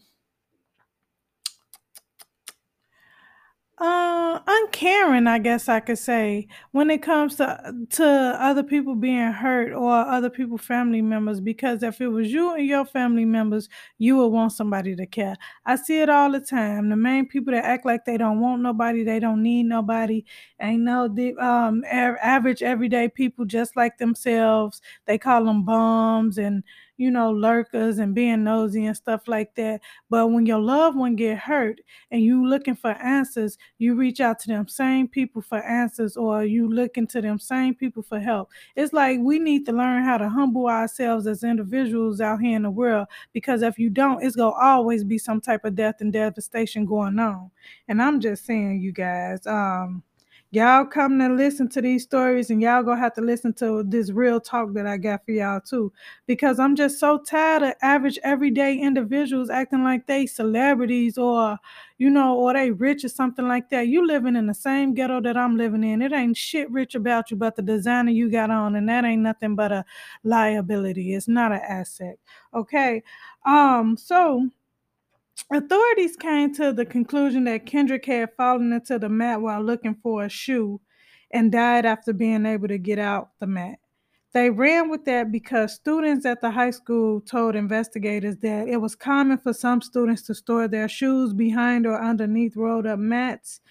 uh, 3.77 4.39
uncaring, 4.47 5.27
I 5.27 5.37
guess 5.37 5.67
I 5.67 5.81
could 5.81 5.97
say, 5.97 6.47
when 6.71 6.89
it 6.89 7.01
comes 7.01 7.35
to 7.35 7.73
to 7.91 8.05
other 8.39 8.63
people 8.63 8.95
being 8.95 9.33
hurt 9.33 9.73
or 9.73 9.91
other 9.91 10.29
people 10.29 10.57
family 10.57 11.01
members. 11.01 11.41
Because 11.41 11.83
if 11.83 11.99
it 11.99 12.07
was 12.07 12.31
you 12.31 12.53
and 12.53 12.65
your 12.65 12.85
family 12.85 13.25
members, 13.25 13.67
you 13.97 14.15
would 14.15 14.27
want 14.27 14.53
somebody 14.53 14.95
to 14.95 15.05
care. 15.05 15.35
I 15.65 15.75
see 15.75 15.99
it 15.99 16.09
all 16.09 16.31
the 16.31 16.39
time. 16.39 16.89
The 16.89 16.95
main 16.95 17.27
people 17.27 17.53
that 17.53 17.65
act 17.65 17.85
like 17.85 18.05
they 18.05 18.17
don't 18.17 18.39
want 18.39 18.61
nobody, 18.61 19.03
they 19.03 19.19
don't 19.19 19.43
need 19.43 19.63
nobody, 19.63 20.23
ain't 20.61 20.83
no 20.83 21.09
the 21.09 21.35
um 21.37 21.83
average 21.91 22.63
everyday 22.63 23.09
people 23.09 23.43
just 23.43 23.75
like 23.75 23.97
themselves. 23.97 24.81
They 25.05 25.17
call 25.17 25.43
them 25.43 25.65
bums 25.65 26.37
and 26.37 26.63
you 26.97 27.11
know, 27.11 27.31
lurkers 27.31 27.97
and 27.99 28.15
being 28.15 28.43
nosy 28.43 28.85
and 28.85 28.95
stuff 28.95 29.27
like 29.27 29.53
that. 29.55 29.81
But 30.09 30.27
when 30.27 30.45
your 30.45 30.59
loved 30.59 30.97
one 30.97 31.15
get 31.15 31.37
hurt 31.37 31.79
and 32.11 32.21
you 32.21 32.47
looking 32.47 32.75
for 32.75 32.91
answers, 32.91 33.57
you 33.77 33.95
reach 33.95 34.19
out 34.19 34.39
to 34.39 34.47
them 34.47 34.67
same 34.67 35.07
people 35.07 35.41
for 35.41 35.59
answers 35.63 36.15
or 36.17 36.45
you 36.45 36.67
looking 36.67 37.07
to 37.07 37.21
them 37.21 37.39
same 37.39 37.75
people 37.75 38.03
for 38.03 38.19
help. 38.19 38.51
It's 38.75 38.93
like 38.93 39.19
we 39.21 39.39
need 39.39 39.65
to 39.65 39.71
learn 39.71 40.03
how 40.03 40.17
to 40.17 40.29
humble 40.29 40.67
ourselves 40.67 41.27
as 41.27 41.43
individuals 41.43 42.21
out 42.21 42.41
here 42.41 42.55
in 42.55 42.63
the 42.63 42.71
world 42.71 43.07
because 43.33 43.61
if 43.61 43.77
you 43.77 43.89
don't, 43.89 44.23
it's 44.23 44.35
gonna 44.35 44.55
always 44.55 45.03
be 45.03 45.17
some 45.17 45.41
type 45.41 45.65
of 45.65 45.75
death 45.75 45.95
and 45.99 46.13
devastation 46.13 46.85
going 46.85 47.19
on. 47.19 47.51
And 47.87 48.01
I'm 48.01 48.19
just 48.19 48.45
saying, 48.45 48.81
you 48.81 48.91
guys, 48.91 49.45
um, 49.47 50.03
y'all 50.55 50.85
come 50.85 51.19
to 51.19 51.27
listen 51.29 51.67
to 51.69 51.81
these 51.81 52.03
stories 52.03 52.49
and 52.49 52.61
y'all 52.61 52.81
gonna 52.81 52.99
have 52.99 53.13
to 53.13 53.21
listen 53.21 53.53
to 53.53 53.83
this 53.83 54.09
real 54.09 54.39
talk 54.39 54.73
that 54.73 54.87
I 54.87 54.97
got 54.97 55.25
for 55.25 55.31
y'all 55.31 55.59
too. 55.59 55.91
Because 56.25 56.59
I'm 56.59 56.75
just 56.75 56.99
so 56.99 57.17
tired 57.19 57.63
of 57.63 57.73
average 57.81 58.17
everyday 58.23 58.77
individuals 58.77 59.49
acting 59.49 59.83
like 59.83 60.07
they 60.07 60.25
celebrities 60.25 61.17
or 61.17 61.57
you 61.97 62.09
know, 62.09 62.35
or 62.35 62.53
they 62.53 62.71
rich 62.71 63.03
or 63.05 63.09
something 63.09 63.47
like 63.47 63.69
that. 63.69 63.87
You 63.87 64.05
living 64.05 64.35
in 64.35 64.47
the 64.47 64.53
same 64.53 64.93
ghetto 64.93 65.21
that 65.21 65.37
I'm 65.37 65.55
living 65.57 65.83
in. 65.83 66.01
It 66.01 66.11
ain't 66.11 66.35
shit 66.35 66.69
rich 66.71 66.95
about 66.95 67.31
you 67.31 67.37
but 67.37 67.55
the 67.55 67.61
designer 67.61 68.11
you 68.11 68.29
got 68.29 68.49
on, 68.49 68.75
and 68.75 68.87
that 68.89 69.05
ain't 69.05 69.21
nothing 69.21 69.55
but 69.55 69.71
a 69.71 69.85
liability. 70.23 71.13
It's 71.13 71.27
not 71.27 71.51
an 71.51 71.61
asset. 71.67 72.17
Okay. 72.53 73.03
Um, 73.45 73.97
so 73.97 74.49
Authorities 75.51 76.15
came 76.15 76.53
to 76.55 76.73
the 76.73 76.85
conclusion 76.85 77.43
that 77.43 77.65
Kendrick 77.65 78.05
had 78.05 78.33
fallen 78.35 78.73
into 78.73 78.97
the 78.97 79.09
mat 79.09 79.41
while 79.41 79.61
looking 79.61 79.95
for 79.95 80.23
a 80.23 80.29
shoe 80.29 80.81
and 81.31 81.51
died 81.51 81.85
after 81.85 82.13
being 82.13 82.45
able 82.45 82.67
to 82.67 82.77
get 82.77 82.99
out 82.99 83.31
the 83.39 83.47
mat. 83.47 83.79
They 84.33 84.49
ran 84.49 84.89
with 84.89 85.05
that 85.05 85.31
because 85.31 85.73
students 85.73 86.25
at 86.25 86.41
the 86.41 86.51
high 86.51 86.71
school 86.71 87.21
told 87.21 87.55
investigators 87.55 88.35
that 88.37 88.67
it 88.67 88.77
was 88.77 88.95
common 88.95 89.37
for 89.37 89.53
some 89.53 89.81
students 89.81 90.23
to 90.23 90.35
store 90.35 90.67
their 90.67 90.89
shoes 90.89 91.33
behind 91.33 91.85
or 91.85 92.01
underneath 92.01 92.57
rolled 92.57 92.85
up 92.85 92.99
mats. 92.99 93.61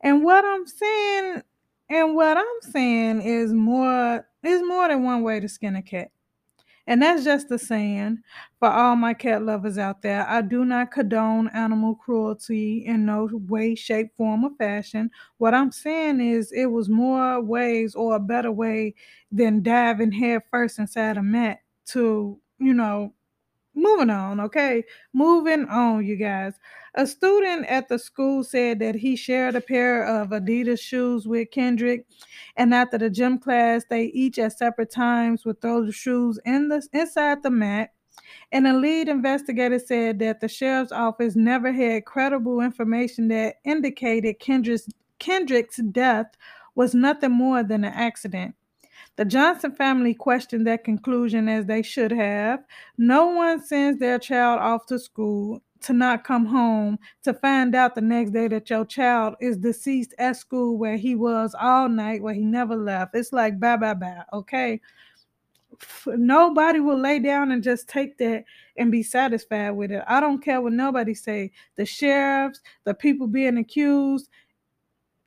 And 0.00 0.22
what 0.22 0.44
I'm 0.44 0.66
saying, 0.66 1.42
and 1.88 2.14
what 2.14 2.36
I'm 2.36 2.70
saying 2.70 3.22
is 3.22 3.52
more 3.52 4.26
is 4.44 4.62
more 4.62 4.88
than 4.88 5.02
one 5.02 5.22
way 5.22 5.40
to 5.40 5.48
skin 5.48 5.76
a 5.76 5.82
cat. 5.82 6.10
And 6.86 7.00
that's 7.00 7.22
just 7.24 7.50
a 7.52 7.58
saying 7.58 8.18
for 8.58 8.68
all 8.68 8.96
my 8.96 9.14
cat 9.14 9.42
lovers 9.42 9.78
out 9.78 10.02
there. 10.02 10.26
I 10.28 10.42
do 10.42 10.64
not 10.64 10.90
condone 10.90 11.48
animal 11.54 11.94
cruelty 11.94 12.84
in 12.84 13.06
no 13.06 13.28
way, 13.48 13.74
shape, 13.76 14.16
form, 14.16 14.44
or 14.44 14.50
fashion. 14.58 15.10
What 15.38 15.54
I'm 15.54 15.70
saying 15.70 16.20
is 16.20 16.50
it 16.52 16.66
was 16.66 16.88
more 16.88 17.40
ways 17.40 17.94
or 17.94 18.16
a 18.16 18.20
better 18.20 18.50
way 18.50 18.94
than 19.30 19.62
diving 19.62 20.12
head 20.12 20.42
first 20.50 20.78
inside 20.80 21.16
a 21.18 21.22
mat 21.22 21.60
to, 21.86 22.38
you 22.58 22.74
know, 22.74 23.14
moving 23.74 24.10
on, 24.10 24.40
okay? 24.40 24.84
Moving 25.12 25.66
on, 25.66 26.04
you 26.06 26.16
guys. 26.16 26.54
A 26.94 27.06
student 27.06 27.64
at 27.66 27.88
the 27.88 27.98
school 27.98 28.44
said 28.44 28.78
that 28.80 28.96
he 28.96 29.16
shared 29.16 29.56
a 29.56 29.62
pair 29.62 30.04
of 30.04 30.28
Adidas 30.28 30.78
shoes 30.78 31.26
with 31.26 31.50
Kendrick, 31.50 32.06
and 32.56 32.74
after 32.74 32.98
the 32.98 33.08
gym 33.08 33.38
class, 33.38 33.84
they 33.88 34.04
each 34.06 34.38
at 34.38 34.58
separate 34.58 34.90
times 34.90 35.46
would 35.46 35.62
throw 35.62 35.86
the 35.86 35.92
shoes 35.92 36.38
in 36.44 36.68
the 36.68 36.86
inside 36.92 37.42
the 37.42 37.50
mat. 37.50 37.94
And 38.52 38.66
the 38.66 38.74
lead 38.74 39.08
investigator 39.08 39.78
said 39.78 40.18
that 40.18 40.40
the 40.40 40.48
sheriff's 40.48 40.92
office 40.92 41.34
never 41.34 41.72
had 41.72 42.04
credible 42.04 42.60
information 42.60 43.28
that 43.28 43.56
indicated 43.64 44.38
Kendrick's, 44.38 44.86
Kendrick's 45.18 45.78
death 45.78 46.36
was 46.74 46.94
nothing 46.94 47.32
more 47.32 47.62
than 47.62 47.84
an 47.84 47.92
accident. 47.94 48.54
The 49.16 49.24
Johnson 49.24 49.72
family 49.72 50.12
questioned 50.12 50.66
that 50.66 50.84
conclusion 50.84 51.48
as 51.48 51.64
they 51.64 51.80
should 51.80 52.12
have. 52.12 52.64
No 52.98 53.28
one 53.28 53.64
sends 53.64 53.98
their 53.98 54.18
child 54.18 54.60
off 54.60 54.84
to 54.86 54.98
school 54.98 55.62
to 55.82 55.92
not 55.92 56.24
come 56.24 56.46
home 56.46 56.98
to 57.22 57.34
find 57.34 57.74
out 57.74 57.94
the 57.94 58.00
next 58.00 58.30
day 58.30 58.48
that 58.48 58.70
your 58.70 58.84
child 58.84 59.34
is 59.40 59.56
deceased 59.56 60.14
at 60.18 60.36
school 60.36 60.78
where 60.78 60.96
he 60.96 61.14
was 61.14 61.54
all 61.60 61.88
night, 61.88 62.22
where 62.22 62.34
he 62.34 62.44
never 62.44 62.76
left. 62.76 63.14
It's 63.14 63.32
like 63.32 63.58
bye 63.58 63.76
bye 63.76 63.94
bye, 63.94 64.24
okay? 64.32 64.80
Nobody 66.06 66.80
will 66.80 66.98
lay 66.98 67.18
down 67.18 67.50
and 67.52 67.62
just 67.62 67.88
take 67.88 68.18
that 68.18 68.44
and 68.76 68.92
be 68.92 69.02
satisfied 69.02 69.70
with 69.70 69.90
it. 69.90 70.04
I 70.06 70.20
don't 70.20 70.42
care 70.42 70.60
what 70.60 70.72
nobody 70.72 71.14
say. 71.14 71.50
The 71.76 71.84
sheriffs, 71.84 72.60
the 72.84 72.94
people 72.94 73.26
being 73.26 73.58
accused, 73.58 74.28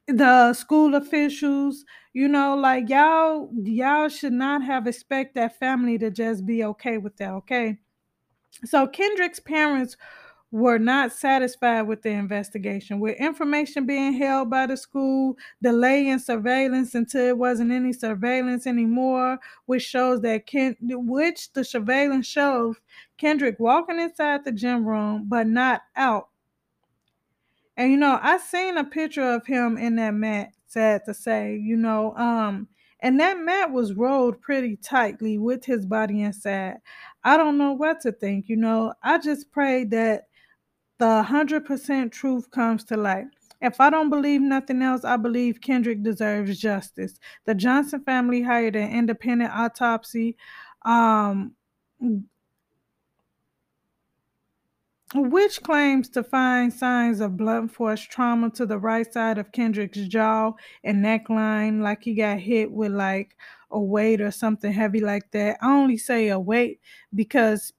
the 0.08 0.54
school 0.54 0.96
officials, 0.96 1.84
you 2.14 2.28
know, 2.28 2.56
like 2.56 2.90
y'all, 2.90 3.50
y'all 3.64 4.08
should 4.08 4.34
not 4.34 4.64
have 4.64 4.88
expect 4.88 5.36
that 5.36 5.60
family 5.60 5.98
to 5.98 6.12
just 6.12 6.46
be 6.46 6.64
okay 6.64 6.98
with 6.98 7.18
that, 7.18 7.32
okay? 7.32 7.78
So 8.64 8.88
Kendrick's 8.88 9.40
parents 9.40 9.98
were 10.56 10.80
not 10.80 11.12
satisfied 11.12 11.82
with 11.82 12.02
the 12.02 12.10
investigation. 12.10 13.02
With 13.02 13.18
information 13.18 13.86
being 13.86 14.14
held 14.14 14.50
by 14.50 14.66
the 14.68 14.78
school, 14.78 15.38
delay 15.62 16.08
in 16.08 16.18
surveillance 16.18 16.96
until 16.96 17.26
it 17.28 17.38
wasn't 17.38 17.74
any 17.74 17.92
surveillance 17.92 18.66
anymore, 18.66 19.38
which 19.66 19.84
shows 19.84 20.22
that 20.22 20.46
Ken, 20.48 20.78
which 20.80 21.52
the 21.52 21.66
surveillance 21.66 22.26
shows 22.26 22.78
Kendrick 23.18 23.60
walking 23.60 24.00
inside 24.00 24.46
the 24.46 24.54
gym 24.54 24.86
room 24.86 25.26
but 25.28 25.46
not 25.46 25.82
out. 25.98 26.30
And 27.76 27.92
you 27.92 27.98
know, 27.98 28.18
I 28.22 28.38
seen 28.38 28.78
a 28.78 28.86
picture 28.86 29.30
of 29.34 29.46
him 29.46 29.78
in 29.78 29.98
that 29.98 30.14
mat, 30.14 30.54
sad 30.68 31.02
to 31.06 31.14
say, 31.14 31.58
you 31.58 31.76
know, 31.76 32.16
um, 32.16 32.70
and 33.02 33.20
that 33.20 33.38
mat 33.40 33.72
was 33.72 33.94
rolled 33.94 34.40
pretty 34.42 34.78
tightly 34.78 35.38
with 35.38 35.66
his 35.66 35.86
body 35.86 36.22
inside. 36.22 36.78
I 37.26 37.36
don't 37.36 37.58
know 37.58 37.74
what 37.74 38.00
to 38.02 38.14
think, 38.14 38.48
you 38.48 38.56
know. 38.56 38.94
I 39.04 39.18
just 39.18 39.52
pray 39.52 39.84
that 39.86 40.28
the 40.98 41.06
100% 41.06 42.12
truth 42.12 42.50
comes 42.52 42.84
to 42.86 42.98
light. 42.98 43.26
If 43.62 43.80
I 43.80 43.90
don't 43.90 44.10
believe 44.10 44.42
nothing 44.42 44.82
else, 44.82 45.04
I 45.04 45.18
believe 45.18 45.62
Kendrick 45.62 46.04
deserves 46.04 46.60
justice. 46.60 47.20
The 47.46 47.56
Johnson 47.56 48.04
family 48.04 48.42
hired 48.42 48.76
an 48.76 48.92
independent 48.92 49.52
autopsy 49.54 50.36
um, 50.86 51.56
which 55.14 55.62
claims 55.64 56.10
to 56.10 56.24
find 56.24 56.74
signs 56.74 57.20
of 57.22 57.38
blunt 57.38 57.72
force 57.72 58.02
trauma 58.02 58.50
to 58.52 58.66
the 58.66 58.78
right 58.78 59.12
side 59.12 59.38
of 59.38 59.52
Kendrick's 59.52 60.00
jaw 60.08 60.52
and 60.84 61.04
neckline, 61.04 61.82
like 61.82 62.04
he 62.04 62.14
got 62.16 62.40
hit 62.40 62.72
with 62.72 62.92
like 62.92 63.36
a 63.72 63.80
weight 63.80 64.20
or 64.20 64.32
something 64.32 64.74
heavy 64.74 65.00
like 65.00 65.32
that. 65.32 65.58
I 65.62 65.72
only 65.72 65.98
say 65.98 66.30
a 66.30 66.40
weight 66.40 66.82
because 67.14 67.72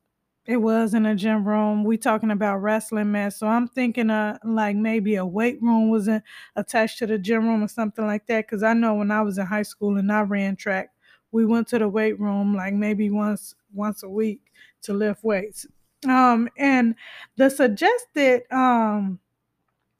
it 0.46 0.58
was 0.58 0.94
in 0.94 1.06
a 1.06 1.14
gym 1.14 1.44
room. 1.46 1.84
We 1.84 1.98
talking 1.98 2.30
about 2.30 2.58
wrestling 2.58 3.12
match, 3.12 3.34
so 3.34 3.46
I'm 3.48 3.68
thinking 3.68 4.10
uh 4.10 4.38
like 4.44 4.76
maybe 4.76 5.16
a 5.16 5.26
weight 5.26 5.60
room 5.62 5.90
was 5.90 6.08
in, 6.08 6.22
attached 6.54 6.98
to 6.98 7.06
the 7.06 7.18
gym 7.18 7.46
room 7.48 7.62
or 7.64 7.68
something 7.68 8.06
like 8.06 8.26
that. 8.26 8.46
Because 8.46 8.62
I 8.62 8.72
know 8.72 8.94
when 8.94 9.10
I 9.10 9.22
was 9.22 9.38
in 9.38 9.46
high 9.46 9.62
school 9.62 9.96
and 9.96 10.10
I 10.12 10.20
ran 10.22 10.56
track, 10.56 10.90
we 11.32 11.44
went 11.44 11.68
to 11.68 11.78
the 11.78 11.88
weight 11.88 12.18
room 12.20 12.54
like 12.54 12.74
maybe 12.74 13.10
once 13.10 13.54
once 13.74 14.02
a 14.02 14.08
week 14.08 14.40
to 14.82 14.92
lift 14.94 15.24
weights. 15.24 15.66
Um, 16.08 16.48
and 16.58 16.94
the 17.36 17.50
suggested 17.50 18.42
um 18.52 19.18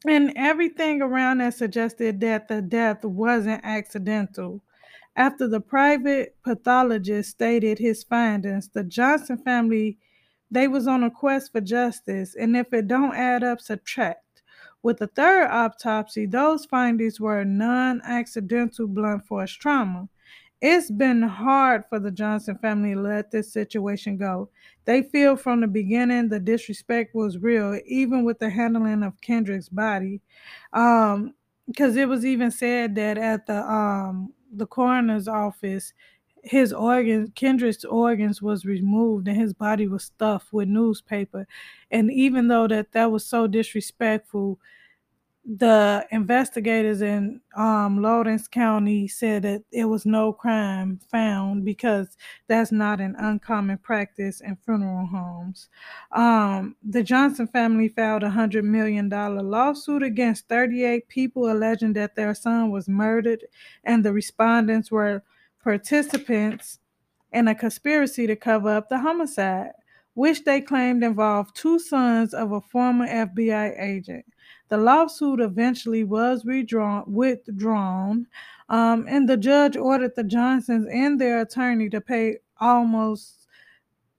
and 0.07 0.33
everything 0.37 1.03
around 1.03 1.39
that 1.39 1.55
suggested 1.55 2.21
that 2.21 2.49
the 2.49 2.63
death 2.63 3.05
wasn't 3.05 3.65
accidental. 3.65 4.63
After 5.17 5.49
the 5.49 5.61
private 5.61 6.37
pathologist 6.45 7.31
stated 7.31 7.79
his 7.79 8.05
findings, 8.05 8.69
the 8.69 8.85
Johnson 8.85 9.39
family 9.39 9.99
they 10.51 10.69
was 10.69 10.87
on 10.87 11.03
a 11.03 11.11
quest 11.11 11.53
for 11.53 11.61
justice, 11.61 12.35
and 12.35 12.57
if 12.57 12.73
it 12.73 12.89
don't 12.89 13.15
add 13.15 13.43
up, 13.43 13.61
subtract. 13.61 14.43
With 14.83 14.99
the 14.99 15.09
third 15.09 15.49
autopsy, 15.51 16.27
those 16.27 16.65
findings 16.65 17.19
were 17.19 17.45
non-accidental 17.45 18.87
blunt 18.87 19.27
force 19.27 19.53
trauma. 19.53 20.09
It's 20.63 20.91
been 20.91 21.23
hard 21.23 21.85
for 21.89 21.99
the 21.99 22.11
Johnson 22.11 22.57
family 22.59 22.95
to 22.95 23.01
let 23.01 23.31
this 23.31 23.53
situation 23.53 24.17
go. 24.17 24.49
They 24.85 25.03
feel 25.03 25.37
from 25.37 25.61
the 25.61 25.67
beginning 25.67 26.29
the 26.29 26.41
disrespect 26.41 27.15
was 27.15 27.39
real, 27.39 27.79
even 27.85 28.25
with 28.25 28.39
the 28.39 28.49
handling 28.49 29.03
of 29.03 29.21
Kendrick's 29.21 29.69
body. 29.69 30.21
Um, 30.73 31.35
because 31.67 31.97
it 31.97 32.09
was 32.09 32.25
even 32.25 32.51
said 32.51 32.95
that 32.95 33.19
at 33.19 33.47
the 33.47 33.61
um 33.71 34.33
the 34.53 34.67
coroner's 34.67 35.29
office, 35.29 35.93
his 36.47 36.73
organs, 36.73 37.31
Kendrick's 37.35 37.85
organs 37.85 38.41
was 38.41 38.65
removed 38.65 39.27
and 39.29 39.37
his 39.37 39.53
body 39.53 39.89
was 39.89 40.05
stuffed 40.05 40.53
with 40.53 40.69
newspaper. 40.69 41.47
And 41.91 42.11
even 42.13 42.49
though 42.49 42.69
that 42.69 42.93
that 42.93 43.11
was 43.11 43.27
so 43.27 43.47
disrespectful, 43.47 44.59
the 45.49 46.05
investigators 46.11 47.03
in 47.03 47.41
um, 47.57 48.03
Lawrence 48.03 48.49
County 48.49 49.07
said 49.07 49.43
that 49.43 49.63
there 49.73 49.87
was 49.87 50.05
no 50.05 50.33
crime 50.33 50.99
found 51.09 51.65
because 51.65 52.17
that's 52.49 52.73
not 52.73 53.01
an 53.01 53.15
uncommon 53.17 53.79
practice 53.79 54.41
in 54.41 54.57
funeral 54.57 55.07
homes. 55.07 55.69
Um, 56.11 56.75
the 56.83 57.05
Johnson 57.05 57.47
family 57.47 57.89
filed 57.89 58.25
a 58.25 58.31
$100 58.31 58.65
million 58.65 59.09
lawsuit 59.09 60.03
against 60.03 60.49
38 60.49 61.07
people 61.07 61.51
alleging 61.51 61.93
that 61.93 62.17
their 62.17 62.35
son 62.35 62.73
was 62.73 62.89
murdered, 62.89 63.45
and 63.85 64.05
the 64.05 64.13
respondents 64.13 64.91
were 64.91 65.23
participants 65.67 66.79
in 67.33 67.49
a 67.49 67.55
conspiracy 67.55 68.25
to 68.25 68.37
cover 68.37 68.69
up 68.69 68.89
the 68.89 69.01
homicide, 69.01 69.73
which 70.15 70.45
they 70.45 70.61
claimed 70.61 71.03
involved 71.03 71.57
two 71.57 71.81
sons 71.81 72.33
of 72.33 72.53
a 72.53 72.61
former 72.61 73.05
FBI 73.09 73.75
agent. 73.83 74.25
The 74.69 74.77
lawsuit 74.77 75.41
eventually 75.41 76.05
was 76.05 76.45
withdrawn, 76.45 77.03
withdrawn 77.09 78.29
um, 78.69 79.07
and 79.09 79.29
the 79.29 79.37
judge 79.37 79.77
ordered 79.77 80.15
the 80.15 80.23
Johnsons 80.23 80.87
and 80.87 81.21
their 81.21 81.41
attorney 81.41 81.89
to 81.91 82.01
pay 82.01 82.39
almost 82.61 83.46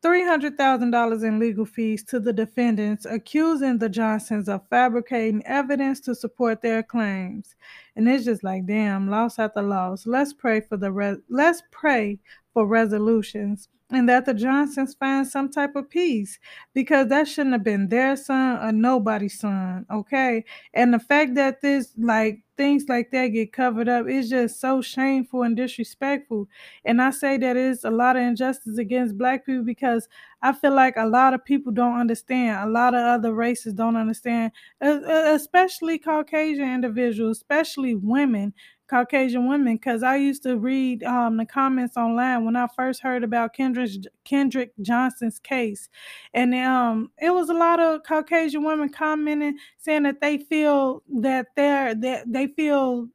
$300,000 0.04 1.24
in 1.24 1.40
legal 1.40 1.66
fees 1.66 2.04
to 2.04 2.20
the 2.20 2.32
defendants, 2.32 3.06
accusing 3.06 3.78
the 3.78 3.90
Johnsons 3.90 4.48
of 4.48 4.68
fabricating 4.70 5.46
evidence 5.46 6.00
to 6.02 6.14
support 6.14 6.62
their 6.62 6.84
claims. 6.84 7.56
And 7.96 8.08
it's 8.08 8.26
just 8.26 8.44
like, 8.44 8.66
damn, 8.66 9.10
loss 9.10 9.40
after 9.40 9.62
loss. 9.62 10.06
Let's 10.06 10.34
pray 10.34 10.62
for 10.62 10.78
the 10.78 10.92
re- 10.92 11.18
let's 11.30 11.64
pray 11.72 12.20
for 12.58 12.66
resolutions 12.66 13.70
and 13.92 14.10
that 14.10 14.26
the 14.26 14.34
Johnsons 14.34 14.96
find 14.96 15.28
some 15.28 15.48
type 15.52 15.76
of 15.76 15.92
peace 15.92 16.40
because 16.74 17.08
that 17.10 17.28
shouldn't 17.28 17.54
have 17.54 17.64
been 17.64 17.88
their 17.88 18.16
son 18.16 18.58
or 18.68 18.72
nobody's 18.72 19.38
son, 19.40 19.86
okay? 19.94 20.44
And 20.74 20.92
the 20.92 20.98
fact 20.98 21.36
that 21.36 21.62
this, 21.62 21.94
like, 22.00 22.40
things 22.58 22.86
like 22.90 23.12
that 23.12 23.28
get 23.28 23.54
covered 23.54 23.88
up 23.88 24.08
is 24.10 24.32
just 24.32 24.60
so 24.60 24.82
shameful 24.82 25.44
and 25.44 25.56
disrespectful. 25.56 26.48
And 26.84 27.00
I 27.00 27.12
say 27.12 27.38
that 27.38 27.56
it's 27.56 27.84
a 27.84 27.92
lot 27.92 28.16
of 28.16 28.24
injustice 28.24 28.80
against 28.80 29.20
black 29.20 29.46
people 29.46 29.64
because 29.64 30.08
I 30.42 30.52
feel 30.54 30.74
like 30.74 30.96
a 30.98 31.06
lot 31.06 31.36
of 31.36 31.46
people 31.46 31.72
don't 31.72 32.00
understand. 32.00 32.68
A 32.68 32.72
lot 32.72 32.96
of 32.96 33.02
other 33.02 33.36
races 33.36 33.74
don't 33.74 33.96
understand, 33.96 34.52
especially 34.82 36.00
Caucasian 36.00 36.74
individuals, 36.74 37.38
especially 37.38 37.94
women 37.94 38.56
Caucasian 38.88 39.48
women 39.48 39.76
because 39.76 40.04
I 40.04 40.16
used 40.18 40.44
to 40.44 40.58
read 40.58 41.04
um, 41.04 41.38
the 41.38 41.46
comments 41.46 41.98
online 41.98 42.46
when 42.46 42.56
I 42.56 42.68
first 42.76 43.02
heard 43.02 43.24
about 43.24 43.54
Kendrick 43.54 43.92
Kendrick 44.24 44.72
Johnson's 44.82 45.40
case, 45.40 45.90
and 46.34 46.54
um, 46.56 47.12
it 47.20 47.32
was 47.32 47.50
a 47.50 47.54
lot 47.54 47.80
of 47.80 48.04
Caucasian 48.04 48.64
women 48.64 48.90
commenting 48.90 49.58
saying 49.78 50.04
that 50.04 50.22
they 50.22 50.38
feel 50.38 51.04
that 51.22 51.48
they're 51.56 51.96
that 51.96 52.32
they 52.32 52.48
feel 52.48 53.10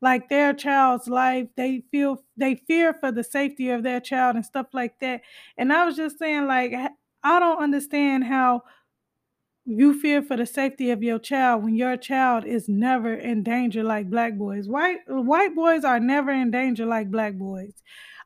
like 0.00 0.28
their 0.28 0.52
child's 0.52 1.08
life 1.08 1.46
they 1.56 1.82
feel 1.90 2.22
they 2.36 2.56
fear 2.56 2.94
for 2.94 3.12
the 3.12 3.22
safety 3.24 3.70
of 3.70 3.82
their 3.82 4.00
child 4.00 4.36
and 4.36 4.44
stuff 4.44 4.66
like 4.72 4.98
that. 5.00 5.22
And 5.56 5.72
i 5.72 5.84
was 5.84 5.96
just 5.96 6.18
saying 6.18 6.46
like 6.46 6.72
i 7.22 7.38
don't 7.38 7.62
understand 7.62 8.24
how 8.24 8.62
you 9.64 9.98
fear 9.98 10.22
for 10.22 10.36
the 10.36 10.46
safety 10.46 10.90
of 10.90 11.02
your 11.02 11.18
child 11.18 11.62
when 11.64 11.74
your 11.74 11.96
child 11.96 12.44
is 12.44 12.68
never 12.68 13.14
in 13.14 13.42
danger 13.42 13.82
like 13.82 14.10
black 14.10 14.36
boys. 14.36 14.68
White 14.68 15.00
white 15.06 15.54
boys 15.54 15.84
are 15.84 16.00
never 16.00 16.30
in 16.32 16.50
danger 16.50 16.84
like 16.84 17.10
black 17.10 17.34
boys. 17.34 17.74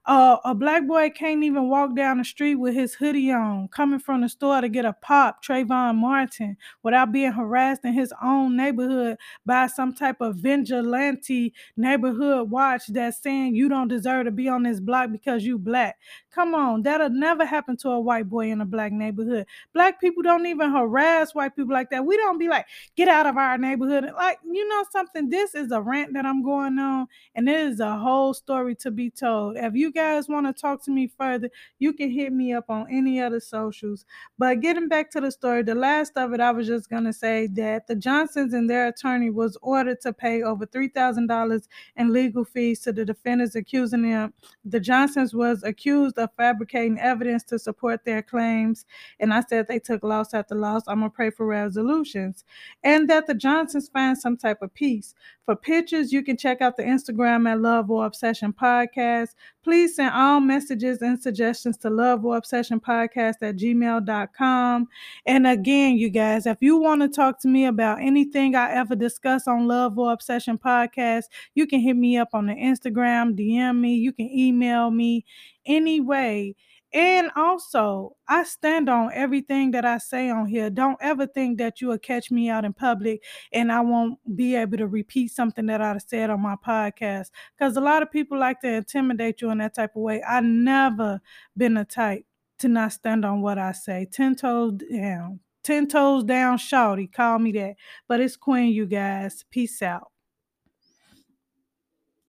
Uh, 0.07 0.37
a 0.45 0.55
black 0.55 0.87
boy 0.87 1.11
can't 1.11 1.43
even 1.43 1.69
walk 1.69 1.97
down 1.97 2.19
the 2.19 2.25
street 2.25 2.55
with 2.55 2.75
his 2.75 2.95
hoodie 2.95 3.33
on, 3.33 3.67
coming 3.67 3.99
from 3.99 4.21
the 4.21 4.29
store 4.29 4.61
to 4.61 4.69
get 4.69 4.85
a 4.85 4.93
pop, 4.93 5.45
Trayvon 5.45 5.97
Martin, 5.97 6.57
without 6.85 7.11
being 7.11 7.33
harassed 7.33 7.85
in 7.85 7.93
his 7.93 8.15
own 8.23 8.57
neighborhood 8.57 9.17
by 9.45 9.67
some 9.67 9.93
type 9.93 10.21
of 10.21 10.37
vigilante 10.37 11.53
neighborhood 11.77 12.49
watch 12.51 12.87
that's 12.87 13.21
saying 13.21 13.57
you 13.57 13.69
don't 13.69 13.89
deserve 13.89 14.27
to 14.27 14.31
be 14.31 14.49
on 14.49 14.63
this 14.63 14.79
block 14.79 15.11
because 15.11 15.45
you 15.45 15.59
black. 15.59 15.97
Come 16.31 16.55
on, 16.55 16.83
that'll 16.83 17.11
never 17.11 17.45
happen 17.45 17.77
to 17.79 17.89
a 17.89 17.99
white 17.99 18.29
boy 18.29 18.51
in 18.51 18.61
a 18.61 18.67
black 18.67 18.93
neighborhood. 18.93 19.47
Black 19.75 20.01
people 20.01 20.23
don't 20.23 20.47
even 20.47 20.71
harass 20.71 21.35
white 21.35 21.57
people 21.57 21.73
like 21.73 21.91
that. 21.91 22.07
We 22.07 22.17
don't 22.17 22.39
be 22.39 22.49
like, 22.49 22.67
get 22.95 23.09
out 23.09 23.27
of 23.27 23.37
our 23.37 23.59
neighborhood. 23.59 24.05
Like, 24.17 24.39
you 24.45 24.69
know 24.69 24.85
something, 24.93 25.31
this 25.31 25.57
is 25.57 25.73
a 25.73 25.81
rant 25.81 26.13
that 26.15 26.27
I'm 26.27 26.45
going 26.45 26.79
on, 26.79 27.09
and 27.35 27.49
it 27.49 27.59
is 27.59 27.81
a 27.81 27.99
whole 27.99 28.35
story 28.35 28.77
to 28.77 28.93
be 28.93 29.11
told. 29.11 29.57
If 29.57 29.75
you 29.75 29.96
guys 29.97 30.29
want 30.29 30.47
to 30.47 30.53
talk 30.53 30.85
to 30.85 30.91
me 30.91 31.09
further, 31.09 31.51
you 31.79 31.93
can 31.93 32.11
hit 32.11 32.33
me 32.33 32.53
up 32.53 32.67
on 32.69 32.87
any 32.91 33.21
other 33.21 33.41
socials. 33.41 34.05
But 34.39 34.61
getting 34.61 34.89
back 34.89 35.11
to 35.13 35.21
the 35.21 35.33
story, 35.33 35.63
the 35.63 35.75
last 35.75 36.13
of 36.17 36.33
it, 36.35 36.41
I 36.41 36.53
was 36.53 36.67
just 36.67 36.91
gonna 36.91 37.13
say 37.13 37.49
that 37.55 37.87
the 37.87 37.97
Johnsons 37.97 38.53
and 38.53 38.69
their 38.69 38.89
attorney 38.89 39.31
was 39.31 39.57
ordered 39.63 40.01
to 40.03 40.13
pay 40.13 40.43
over 40.43 40.67
three 40.67 40.89
thousand 40.89 41.29
dollars 41.29 41.69
in 41.97 42.13
legal 42.13 42.45
fees 42.45 42.81
to 42.81 42.93
the 42.93 43.05
defendants 43.05 43.57
accusing 43.57 44.03
them. 44.03 44.35
The 44.65 44.81
Johnsons 44.81 45.35
was 45.35 45.63
accused 45.63 46.19
of 46.19 46.31
fabricating 46.37 47.01
evidence 47.01 47.43
to 47.45 47.59
support 47.59 48.05
their 48.05 48.23
claims, 48.23 48.85
and 49.19 49.33
I 49.33 49.43
said 49.49 49.67
they 49.67 49.79
took 49.79 50.05
loss 50.05 50.35
after 50.35 50.55
loss. 50.55 50.83
I'm 50.87 51.01
gonna 51.01 51.11
pray 51.11 51.31
for 51.31 51.47
resolutions, 51.47 52.45
and 52.85 53.09
that 53.09 53.27
the 53.27 53.35
Johnsons 53.35 53.89
find 53.89 54.19
some 54.19 54.37
type 54.37 54.61
of 54.63 54.75
peace. 54.75 55.15
For 55.47 55.55
pictures, 55.55 56.13
you 56.13 56.25
can 56.25 56.37
check 56.37 56.61
out 56.61 56.77
the 56.77 56.83
Instagram 56.83 57.49
at 57.49 57.61
Love 57.61 57.89
or 57.89 58.05
Obsession 58.05 58.53
Podcast. 58.53 59.29
Please 59.63 59.95
send 59.95 60.13
all 60.13 60.41
messages 60.41 61.03
and 61.03 61.23
suggestions 61.23 61.77
to 61.79 61.91
love 61.91 62.25
or 62.25 62.37
obsession 62.37 62.81
podcast 62.81 63.35
at 63.43 63.57
gmail.com. 63.57 64.89
And 65.25 65.47
again, 65.47 65.99
you 65.99 66.11
guys, 66.11 66.47
if 66.47 66.59
you 66.61 66.77
want 66.79 67.03
to 67.03 67.09
talk 67.09 67.41
to 67.43 67.49
me 67.49 67.67
about 67.67 68.01
anything 68.01 68.57
I 68.57 68.73
ever 68.73 68.97
discuss 68.97 69.47
on 69.47 69.69
Love 69.69 69.97
or 69.99 70.13
Obsession 70.13 70.59
podcast, 70.59 71.27
you 71.55 71.69
can 71.69 71.79
hit 71.79 71.97
me 71.97 72.17
up 72.17 72.31
on 72.33 72.47
the 72.47 72.55
Instagram, 72.55 73.39
DM 73.39 73.79
me, 73.79 73.95
you 73.95 74.13
can 74.13 74.29
email 74.29 74.91
me 74.91 75.25
anyway. 75.65 76.57
And 76.97 77.31
also, 77.37 78.17
I 78.27 78.45
stand 78.45 78.89
on 78.89 79.11
everything 79.13 79.73
that 79.73 79.85
I 79.85 79.99
say 79.99 80.31
on 80.31 80.47
here. 80.47 80.71
Don't 80.71 80.97
ever 81.03 81.27
think 81.27 81.59
that 81.59 81.83
you 81.83 81.89
will 81.89 81.99
catch 81.99 82.31
me 82.31 82.49
out 82.49 82.65
in 82.65 82.73
public 82.73 83.23
and 83.53 83.71
I 83.71 83.83
won't 83.83 84.19
be 84.35 84.55
able 84.55 84.79
to 84.79 84.87
repeat 84.87 85.31
something 85.31 85.67
that 85.67 85.83
I 85.83 85.99
said 85.99 86.31
on 86.31 86.41
my 86.41 86.57
podcast. 86.57 87.33
Because 87.55 87.77
a 87.77 87.83
lot 87.83 88.03
of 88.03 88.11
people 88.11 88.39
like 88.39 88.63
to 88.63 88.69
intimidate 88.77 89.43
you 89.43 89.51
in 89.51 89.59
that 89.59 89.75
type 89.75 89.95
of 89.95 90.01
way. 90.01 90.23
I 90.27 90.41
never 90.41 91.21
been 91.55 91.77
a 91.77 91.85
type 91.85 92.25
to 92.61 92.69
not 92.69 92.95
stand 92.95 93.27
on 93.27 93.43
what 93.43 93.59
I 93.59 93.73
say. 93.73 94.09
Ten 94.11 94.35
toes 94.35 94.81
down. 94.91 95.41
Ten 95.63 95.89
toes 95.89 96.25
down, 96.25 96.57
shawty. 96.57 97.13
Call 97.13 97.39
me 97.39 97.53
that. 97.53 97.75
But 98.09 98.23
it's 98.23 98.37
Queen, 98.39 98.73
you 98.73 98.87
guys. 98.87 99.45
Peace 99.51 99.83
out. 99.83 100.13